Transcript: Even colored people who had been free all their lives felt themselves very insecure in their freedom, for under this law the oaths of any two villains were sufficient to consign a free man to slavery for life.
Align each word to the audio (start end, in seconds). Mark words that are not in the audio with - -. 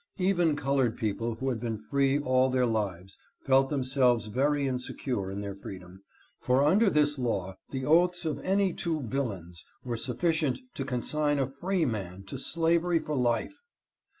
Even 0.17 0.55
colored 0.55 0.97
people 0.97 1.35
who 1.35 1.49
had 1.49 1.59
been 1.59 1.77
free 1.77 2.17
all 2.17 2.49
their 2.49 2.65
lives 2.65 3.19
felt 3.45 3.69
themselves 3.69 4.25
very 4.25 4.67
insecure 4.67 5.29
in 5.29 5.41
their 5.41 5.53
freedom, 5.53 6.01
for 6.39 6.63
under 6.63 6.89
this 6.89 7.19
law 7.19 7.55
the 7.69 7.85
oaths 7.85 8.25
of 8.25 8.39
any 8.39 8.73
two 8.73 9.01
villains 9.03 9.63
were 9.83 9.95
sufficient 9.97 10.57
to 10.73 10.83
consign 10.83 11.37
a 11.37 11.45
free 11.45 11.85
man 11.85 12.23
to 12.23 12.39
slavery 12.39 12.97
for 12.97 13.15
life. 13.15 13.61